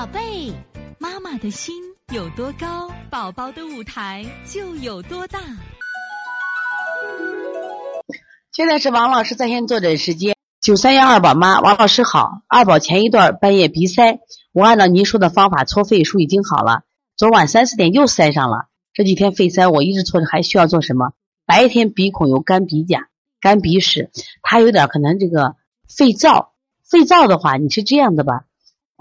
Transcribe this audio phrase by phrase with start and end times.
[0.00, 0.50] 宝贝，
[0.98, 1.74] 妈妈的心
[2.10, 5.38] 有多高，宝宝的舞台就有多大。
[8.50, 12.40] 现在是王老师在线坐诊时间，九三幺二宝妈，王老师好。
[12.48, 14.20] 二宝前一段半夜鼻塞，
[14.52, 18.68] 我按照您说的方法搓肺术已经好了，昨晚三四点又塞上了。
[18.94, 21.12] 这几天肺塞我一直搓着，还需要做什么？
[21.44, 23.08] 白天鼻孔有干鼻甲、
[23.38, 24.10] 干鼻屎，
[24.40, 25.56] 他有点可能这个
[25.94, 26.52] 肺燥。
[26.88, 28.46] 肺燥的话，你是这样的吧？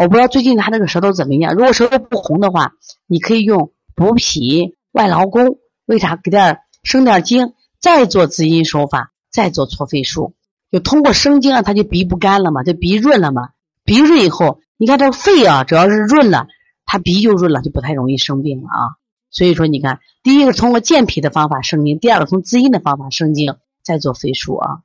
[0.00, 1.54] 我不知道最近他那个舌头怎么样。
[1.54, 2.74] 如果舌头不红的话，
[3.08, 10.34] 你可以用补脾、外劳宫，为啥给点生点精，再做滋阴手法，再做搓肺术，
[10.70, 13.48] 就通过生精啊，他就鼻不干了嘛，就鼻润了嘛。
[13.82, 16.46] 鼻润以后，你看这肺啊，只要是润了，
[16.86, 18.94] 他鼻就润了，就不太容易生病了啊。
[19.30, 24.82] 所以说，你看，第一个通过健脾的方法生精，第二个从滋阴的方法生精，再做肺术啊。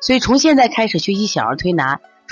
[0.00, 2.00] 所以从现在开始学习小儿推拿。